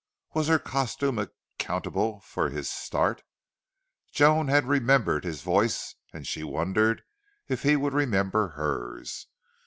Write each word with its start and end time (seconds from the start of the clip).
Was 0.33 0.47
her 0.47 0.57
costume 0.57 1.19
accountable 1.19 2.21
for 2.21 2.49
his 2.49 2.67
start? 2.67 3.21
Joan 4.11 4.47
had 4.47 4.65
remembered 4.65 5.23
his 5.25 5.43
voice 5.43 5.93
and 6.11 6.25
she 6.25 6.43
wondered 6.43 7.03
if 7.47 7.61
he 7.61 7.75
would 7.75 7.93
remember 7.93 8.47
hers. 8.47 9.27